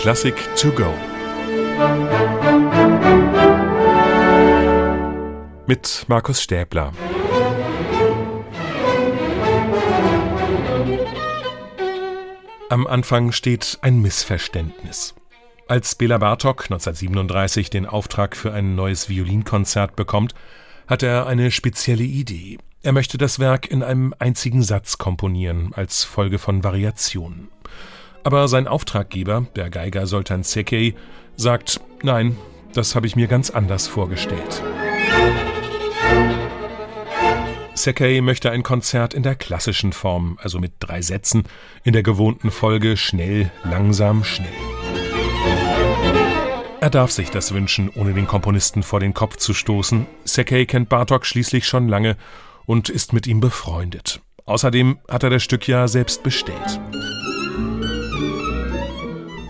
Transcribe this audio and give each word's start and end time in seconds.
Klassik 0.00 0.36
to 0.54 0.70
go. 0.70 0.94
Mit 5.66 6.04
Markus 6.06 6.40
Stäbler. 6.40 6.92
Am 12.70 12.86
Anfang 12.86 13.32
steht 13.32 13.78
ein 13.82 14.00
Missverständnis. 14.00 15.16
Als 15.66 15.96
Bela 15.96 16.18
Bartok 16.18 16.66
1937 16.66 17.68
den 17.68 17.84
Auftrag 17.84 18.36
für 18.36 18.52
ein 18.52 18.76
neues 18.76 19.08
Violinkonzert 19.08 19.96
bekommt, 19.96 20.32
hat 20.86 21.02
er 21.02 21.26
eine 21.26 21.50
spezielle 21.50 22.04
Idee. 22.04 22.58
Er 22.84 22.92
möchte 22.92 23.18
das 23.18 23.40
Werk 23.40 23.68
in 23.68 23.82
einem 23.82 24.14
einzigen 24.20 24.62
Satz 24.62 24.98
komponieren, 24.98 25.72
als 25.74 26.04
Folge 26.04 26.38
von 26.38 26.62
Variationen. 26.62 27.48
Aber 28.24 28.48
sein 28.48 28.66
Auftraggeber, 28.68 29.46
der 29.56 29.70
Geiger 29.70 30.06
Soltan 30.06 30.42
Sekei, 30.42 30.94
sagt, 31.36 31.80
nein, 32.02 32.36
das 32.72 32.94
habe 32.94 33.06
ich 33.06 33.16
mir 33.16 33.26
ganz 33.26 33.50
anders 33.50 33.86
vorgestellt. 33.86 34.62
Sekei 37.74 38.20
möchte 38.20 38.50
ein 38.50 38.64
Konzert 38.64 39.14
in 39.14 39.22
der 39.22 39.36
klassischen 39.36 39.92
Form, 39.92 40.36
also 40.42 40.58
mit 40.58 40.72
drei 40.80 41.00
Sätzen, 41.00 41.44
in 41.84 41.92
der 41.92 42.02
gewohnten 42.02 42.50
Folge 42.50 42.96
schnell, 42.96 43.52
langsam, 43.62 44.24
schnell. 44.24 44.48
Er 46.80 46.90
darf 46.90 47.10
sich 47.10 47.30
das 47.30 47.52
wünschen, 47.52 47.90
ohne 47.94 48.14
den 48.14 48.26
Komponisten 48.26 48.82
vor 48.82 49.00
den 49.00 49.14
Kopf 49.14 49.36
zu 49.36 49.54
stoßen. 49.54 50.06
Sekei 50.24 50.64
kennt 50.64 50.88
Bartok 50.88 51.26
schließlich 51.26 51.66
schon 51.66 51.88
lange 51.88 52.16
und 52.66 52.88
ist 52.88 53.12
mit 53.12 53.26
ihm 53.26 53.40
befreundet. 53.40 54.20
Außerdem 54.44 54.98
hat 55.08 55.22
er 55.22 55.30
das 55.30 55.42
Stück 55.42 55.68
ja 55.68 55.88
selbst 55.88 56.22
bestellt. 56.22 56.80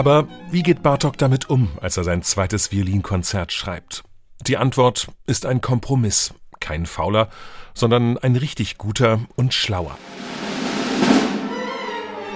Aber 0.00 0.26
wie 0.50 0.62
geht 0.62 0.82
Bartok 0.82 1.18
damit 1.18 1.50
um, 1.50 1.68
als 1.82 1.98
er 1.98 2.04
sein 2.04 2.22
zweites 2.22 2.72
Violinkonzert 2.72 3.52
schreibt? 3.52 4.02
Die 4.46 4.56
Antwort 4.56 5.08
ist 5.26 5.44
ein 5.44 5.60
Kompromiss, 5.60 6.32
kein 6.58 6.86
fauler, 6.86 7.28
sondern 7.74 8.16
ein 8.16 8.34
richtig 8.34 8.78
guter 8.78 9.20
und 9.36 9.52
schlauer. 9.52 9.98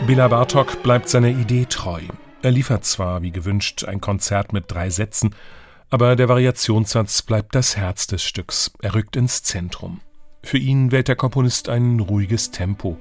Bela 0.06 0.28
Bartok 0.28 0.82
bleibt 0.82 1.08
seiner 1.08 1.28
Idee 1.28 1.64
treu. 1.64 2.02
Er 2.42 2.50
liefert 2.50 2.84
zwar, 2.84 3.22
wie 3.22 3.32
gewünscht, 3.32 3.84
ein 3.84 4.02
Konzert 4.02 4.52
mit 4.52 4.64
drei 4.70 4.90
Sätzen, 4.90 5.34
aber 5.88 6.16
der 6.16 6.28
Variationssatz 6.28 7.22
bleibt 7.22 7.54
das 7.54 7.78
Herz 7.78 8.06
des 8.06 8.22
Stücks. 8.22 8.72
Er 8.82 8.94
rückt 8.94 9.16
ins 9.16 9.42
Zentrum. 9.42 10.02
Für 10.42 10.58
ihn 10.58 10.92
wählt 10.92 11.08
der 11.08 11.16
Komponist 11.16 11.70
ein 11.70 11.98
ruhiges 11.98 12.50
Tempo, 12.50 12.98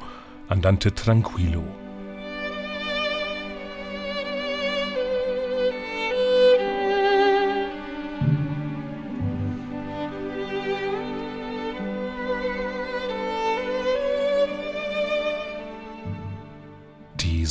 Andante 0.47 0.95
tranquillo. 0.95 1.65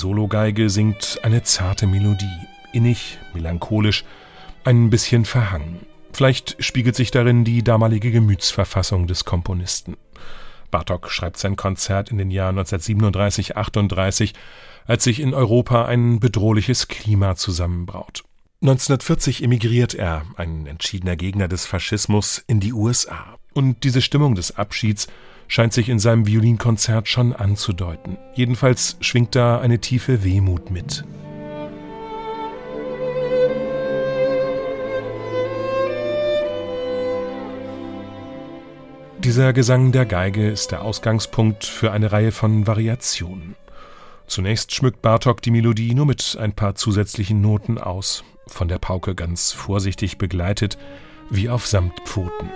Sologeige 0.02 0.68
singt 0.68 1.20
eine 1.22 1.44
zarte 1.44 1.86
Melodie, 1.86 2.26
innig, 2.72 3.18
melancholisch, 3.34 4.04
ein 4.64 4.90
bisschen 4.90 5.24
verhangen. 5.24 5.86
Vielleicht 6.12 6.56
spiegelt 6.58 6.96
sich 6.96 7.12
darin 7.12 7.44
die 7.44 7.62
damalige 7.62 8.10
Gemütsverfassung 8.10 9.06
des 9.06 9.24
Komponisten. 9.24 9.96
Bartok 10.72 11.08
schreibt 11.08 11.36
sein 11.36 11.54
Konzert 11.54 12.10
in 12.10 12.18
den 12.18 12.32
Jahren 12.32 12.58
1937-38, 12.58 14.32
als 14.86 15.04
sich 15.04 15.20
in 15.20 15.34
Europa 15.34 15.84
ein 15.84 16.18
bedrohliches 16.18 16.88
Klima 16.88 17.36
zusammenbraut. 17.36 18.24
1940 18.60 19.44
emigriert 19.44 19.94
er, 19.94 20.26
ein 20.36 20.66
entschiedener 20.66 21.14
Gegner 21.14 21.46
des 21.46 21.64
Faschismus, 21.64 22.42
in 22.48 22.58
die 22.58 22.72
USA. 22.72 23.36
Und 23.54 23.84
diese 23.84 24.02
Stimmung 24.02 24.34
des 24.34 24.56
Abschieds 24.56 25.08
scheint 25.48 25.72
sich 25.72 25.88
in 25.88 25.98
seinem 25.98 26.26
Violinkonzert 26.26 27.08
schon 27.08 27.34
anzudeuten. 27.34 28.16
Jedenfalls 28.34 28.96
schwingt 29.00 29.34
da 29.34 29.60
eine 29.60 29.80
tiefe 29.80 30.24
Wehmut 30.24 30.70
mit. 30.70 31.04
Dieser 39.18 39.52
Gesang 39.52 39.92
der 39.92 40.04
Geige 40.04 40.50
ist 40.50 40.72
der 40.72 40.82
Ausgangspunkt 40.82 41.64
für 41.64 41.92
eine 41.92 42.10
Reihe 42.10 42.32
von 42.32 42.66
Variationen. 42.66 43.54
Zunächst 44.26 44.74
schmückt 44.74 45.00
Bartok 45.00 45.42
die 45.42 45.52
Melodie 45.52 45.94
nur 45.94 46.06
mit 46.06 46.36
ein 46.40 46.54
paar 46.54 46.74
zusätzlichen 46.74 47.40
Noten 47.40 47.78
aus, 47.78 48.24
von 48.48 48.66
der 48.66 48.78
Pauke 48.78 49.14
ganz 49.14 49.52
vorsichtig 49.52 50.18
begleitet, 50.18 50.76
wie 51.30 51.48
auf 51.48 51.66
Samtpfoten. 51.66 52.48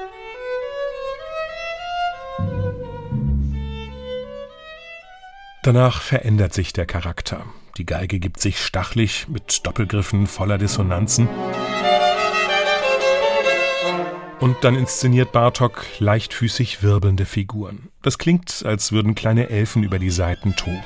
Danach 5.67 6.01
verändert 6.01 6.55
sich 6.55 6.73
der 6.73 6.87
Charakter. 6.87 7.45
Die 7.77 7.85
Geige 7.85 8.21
gibt 8.21 8.41
sich 8.41 8.65
stachlich 8.65 9.27
mit 9.27 9.67
Doppelgriffen 9.67 10.29
voller 10.29 10.59
Dissonanzen. 10.59 11.29
Und 14.39 14.59
dann 14.61 14.77
inszeniert 14.77 15.33
Bartok 15.33 15.85
leichtfüßig 15.99 16.85
wirbelnde 16.85 17.25
Figuren. 17.25 17.89
Das 18.03 18.17
klingt, 18.17 18.63
als 18.65 18.93
würden 18.93 19.17
kleine 19.17 19.51
Elfen 19.51 19.83
über 19.83 19.99
die 19.99 20.11
Saiten 20.11 20.55
toben. 20.55 20.85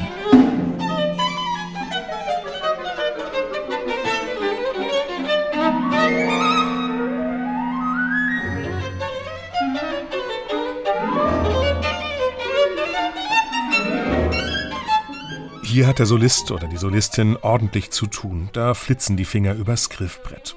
Hier 15.71 15.87
hat 15.87 16.01
der 16.01 16.07
Solist 16.07 16.51
oder 16.51 16.67
die 16.67 16.77
Solistin 16.77 17.37
ordentlich 17.37 17.93
zu 17.93 18.09
tun. 18.09 18.51
Da 18.53 18.75
flitzen 18.75 19.17
die 19.17 19.25
Finger 19.25 19.55
übers 19.55 19.89
Griffbrett. 19.89 20.57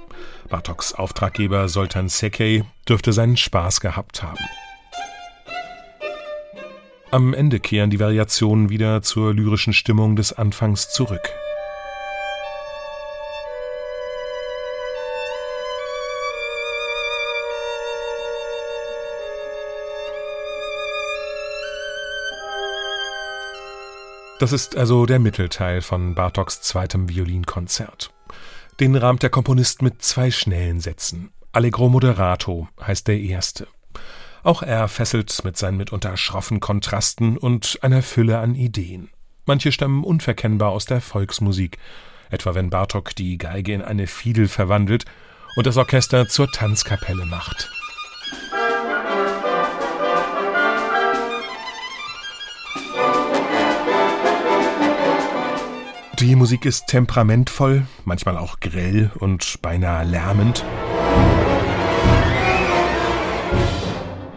Bartoks 0.49 0.95
Auftraggeber 0.95 1.69
Soltan 1.69 2.09
Sekei 2.09 2.63
dürfte 2.89 3.13
seinen 3.13 3.37
Spaß 3.37 3.79
gehabt 3.79 4.23
haben. 4.23 4.43
Am 7.11 7.35
Ende 7.35 7.59
kehren 7.59 7.91
die 7.91 7.99
Variationen 7.99 8.71
wieder 8.71 9.03
zur 9.03 9.35
lyrischen 9.35 9.73
Stimmung 9.73 10.15
des 10.15 10.33
Anfangs 10.33 10.89
zurück. 10.89 11.29
Das 24.39 24.51
ist 24.51 24.75
also 24.75 25.05
der 25.05 25.19
Mittelteil 25.19 25.81
von 25.81 26.15
Bartoks 26.15 26.61
zweitem 26.61 27.07
Violinkonzert. 27.07 28.11
Den 28.79 28.95
rahmt 28.95 29.23
der 29.23 29.29
Komponist 29.29 29.81
mit 29.81 30.01
zwei 30.01 30.31
schnellen 30.31 30.79
Sätzen. 30.79 31.31
Allegro 31.51 31.87
moderato 31.87 32.67
heißt 32.81 33.07
der 33.07 33.19
erste. 33.19 33.67
Auch 34.41 34.63
er 34.63 34.87
fesselt 34.87 35.43
mit 35.43 35.55
seinen 35.55 35.77
mitunter 35.77 36.17
schroffen 36.17 36.59
Kontrasten 36.59 37.37
und 37.37 37.79
einer 37.81 38.01
Fülle 38.01 38.39
an 38.39 38.55
Ideen. 38.55 39.09
Manche 39.45 39.71
stammen 39.71 40.03
unverkennbar 40.03 40.71
aus 40.71 40.85
der 40.85 40.99
Volksmusik, 40.99 41.77
etwa 42.29 42.55
wenn 42.55 42.69
Bartok 42.69 43.15
die 43.15 43.37
Geige 43.37 43.73
in 43.73 43.81
eine 43.81 44.07
Fiedel 44.07 44.47
verwandelt 44.47 45.05
und 45.55 45.67
das 45.67 45.77
Orchester 45.77 46.27
zur 46.27 46.51
Tanzkapelle 46.51 47.25
macht. 47.25 47.69
Die 56.23 56.37
Musik 56.37 56.63
ist 56.63 56.87
temperamentvoll, 56.87 57.85
manchmal 58.05 58.37
auch 58.37 58.61
grell 58.61 59.11
und 59.19 59.61
beinahe 59.61 60.05
lärmend. 60.05 60.63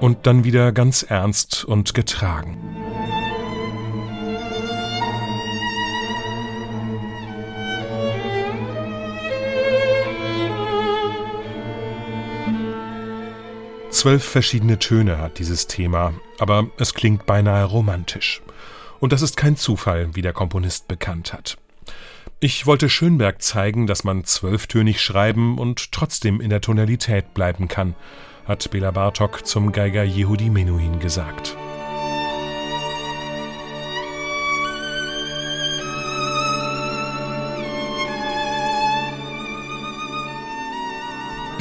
Und 0.00 0.26
dann 0.26 0.42
wieder 0.42 0.72
ganz 0.72 1.04
ernst 1.04 1.64
und 1.64 1.94
getragen. 1.94 2.58
Zwölf 13.90 14.24
verschiedene 14.24 14.80
Töne 14.80 15.18
hat 15.18 15.38
dieses 15.38 15.68
Thema, 15.68 16.14
aber 16.40 16.66
es 16.78 16.94
klingt 16.94 17.26
beinahe 17.26 17.64
romantisch. 17.64 18.42
Und 18.98 19.12
das 19.12 19.22
ist 19.22 19.36
kein 19.36 19.56
Zufall, 19.56 20.16
wie 20.16 20.22
der 20.22 20.32
Komponist 20.32 20.88
bekannt 20.88 21.32
hat. 21.32 21.58
Ich 22.38 22.66
wollte 22.66 22.90
Schönberg 22.90 23.40
zeigen, 23.40 23.86
dass 23.86 24.04
man 24.04 24.24
zwölftönig 24.24 25.00
schreiben 25.00 25.56
und 25.56 25.90
trotzdem 25.90 26.42
in 26.42 26.50
der 26.50 26.60
Tonalität 26.60 27.32
bleiben 27.32 27.66
kann, 27.66 27.94
hat 28.44 28.70
Bela 28.70 28.90
Bartok 28.90 29.46
zum 29.46 29.72
Geiger 29.72 30.04
Yehudi 30.04 30.50
Menuhin 30.50 31.00
gesagt. 31.00 31.56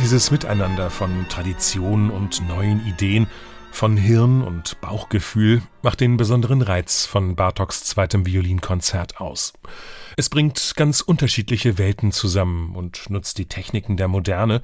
Dieses 0.02 0.30
Miteinander 0.30 0.90
von 0.90 1.26
Tradition 1.30 2.10
und 2.10 2.46
neuen 2.50 2.86
Ideen 2.86 3.28
von 3.76 3.98
Hirn 3.98 4.42
und 4.42 4.80
Bauchgefühl 4.80 5.62
macht 5.82 6.00
den 6.00 6.18
besonderen 6.18 6.62
Reiz 6.62 7.06
von 7.06 7.36
Bartoks 7.36 7.84
zweitem 7.84 8.26
Violinkonzert 8.26 9.20
aus. 9.20 9.54
Es 10.16 10.30
bringt 10.30 10.74
ganz 10.76 11.02
unterschiedliche 11.02 11.78
Welten 11.78 12.12
zusammen 12.12 12.76
und 12.76 13.10
nutzt 13.10 13.38
die 13.38 13.48
Techniken 13.48 13.98
der 13.98 14.08
Moderne, 14.08 14.62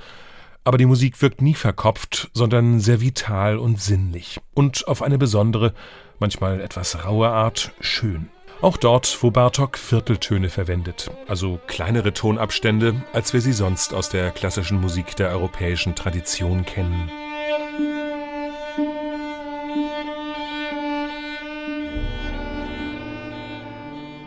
aber 0.64 0.78
die 0.78 0.86
Musik 0.86 1.22
wirkt 1.22 1.42
nie 1.42 1.56
verkopft, 1.56 2.30
sondern 2.34 2.80
sehr 2.80 3.02
vital 3.02 3.58
und 3.58 3.82
sinnlich 3.82 4.40
und 4.54 4.88
auf 4.88 5.02
eine 5.02 5.18
besondere, 5.18 5.74
manchmal 6.20 6.62
etwas 6.62 7.04
raue 7.04 7.30
Art 7.30 7.74
schön. 7.82 8.30
Auch 8.62 8.78
dort, 8.78 9.22
wo 9.22 9.32
Bartok 9.32 9.78
Vierteltöne 9.78 10.50
verwendet, 10.50 11.12
also 11.28 11.60
kleinere 11.68 12.14
Tonabstände, 12.14 13.04
als 13.12 13.34
wir 13.34 13.42
sie 13.42 13.54
sonst 13.54 13.94
aus 13.94 14.10
der 14.10 14.32
klassischen 14.32 14.80
Musik 14.80 15.16
der 15.16 15.30
europäischen 15.30 15.96
Tradition 15.96 16.66
kennen. 16.66 17.12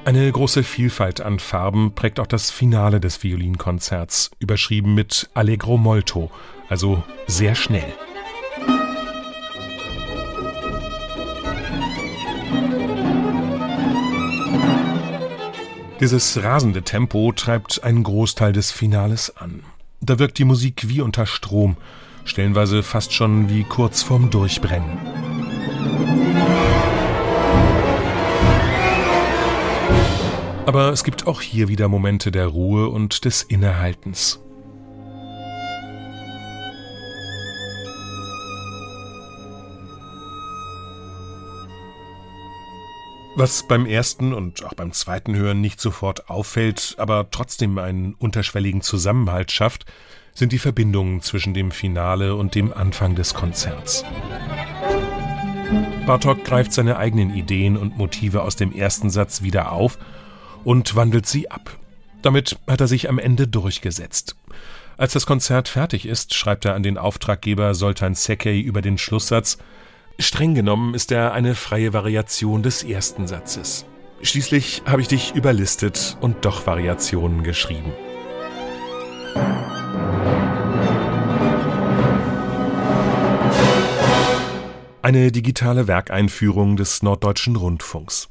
Eine 0.04 0.30
große 0.30 0.64
Vielfalt 0.64 1.22
an 1.22 1.38
Farben 1.38 1.94
prägt 1.94 2.20
auch 2.20 2.26
das 2.26 2.50
Finale 2.50 3.00
des 3.00 3.22
Violinkonzerts, 3.22 4.32
überschrieben 4.38 4.94
mit 4.94 5.30
Allegro 5.32 5.78
molto, 5.78 6.30
also 6.68 7.02
sehr 7.26 7.54
schnell. 7.54 7.90
Dieses 16.00 16.42
rasende 16.42 16.82
Tempo 16.82 17.32
treibt 17.32 17.82
einen 17.82 18.02
Großteil 18.02 18.52
des 18.52 18.72
Finales 18.72 19.34
an. 19.38 19.62
Da 20.02 20.18
wirkt 20.18 20.36
die 20.36 20.44
Musik 20.44 20.86
wie 20.88 21.00
unter 21.00 21.24
Strom, 21.24 21.78
stellenweise 22.26 22.82
fast 22.82 23.14
schon 23.14 23.48
wie 23.48 23.64
kurz 23.64 24.02
vorm 24.02 24.28
Durchbrennen. 24.28 24.98
Aber 30.66 30.90
es 30.90 31.04
gibt 31.04 31.26
auch 31.26 31.42
hier 31.42 31.68
wieder 31.68 31.88
Momente 31.88 32.30
der 32.30 32.46
Ruhe 32.46 32.88
und 32.88 33.26
des 33.26 33.42
Innehaltens. 33.42 34.40
Was 43.36 43.66
beim 43.68 43.84
ersten 43.84 44.32
und 44.32 44.64
auch 44.64 44.74
beim 44.74 44.92
zweiten 44.92 45.34
Hören 45.34 45.60
nicht 45.60 45.80
sofort 45.80 46.30
auffällt, 46.30 46.94
aber 46.98 47.30
trotzdem 47.30 47.76
einen 47.78 48.14
unterschwelligen 48.14 48.80
Zusammenhalt 48.80 49.52
schafft, 49.52 49.84
sind 50.34 50.52
die 50.52 50.58
Verbindungen 50.58 51.20
zwischen 51.20 51.52
dem 51.52 51.72
Finale 51.72 52.36
und 52.36 52.54
dem 52.54 52.72
Anfang 52.72 53.16
des 53.16 53.34
Konzerts. 53.34 54.04
Bartok 56.06 56.44
greift 56.44 56.72
seine 56.72 56.96
eigenen 56.96 57.34
Ideen 57.34 57.76
und 57.76 57.98
Motive 57.98 58.42
aus 58.42 58.56
dem 58.56 58.72
ersten 58.72 59.10
Satz 59.10 59.42
wieder 59.42 59.72
auf 59.72 59.98
und 60.64 60.96
wandelt 60.96 61.26
sie 61.26 61.50
ab. 61.50 61.78
Damit 62.22 62.58
hat 62.66 62.80
er 62.80 62.88
sich 62.88 63.08
am 63.08 63.18
Ende 63.18 63.46
durchgesetzt. 63.46 64.36
Als 64.96 65.12
das 65.12 65.26
Konzert 65.26 65.68
fertig 65.68 66.06
ist, 66.06 66.34
schreibt 66.34 66.64
er 66.64 66.74
an 66.74 66.82
den 66.82 66.98
Auftraggeber 66.98 67.74
Soltan 67.74 68.14
Sekei 68.14 68.58
über 68.58 68.80
den 68.80 68.98
Schlusssatz 68.98 69.58
Streng 70.18 70.54
genommen 70.54 70.94
ist 70.94 71.10
er 71.10 71.32
eine 71.32 71.56
freie 71.56 71.92
Variation 71.92 72.62
des 72.62 72.84
ersten 72.84 73.26
Satzes. 73.26 73.84
Schließlich 74.22 74.82
habe 74.86 75.02
ich 75.02 75.08
dich 75.08 75.34
überlistet 75.34 76.16
und 76.20 76.44
doch 76.44 76.66
Variationen 76.66 77.42
geschrieben. 77.42 77.92
Eine 85.02 85.32
digitale 85.32 85.88
Werkeinführung 85.88 86.76
des 86.76 87.02
Norddeutschen 87.02 87.56
Rundfunks. 87.56 88.30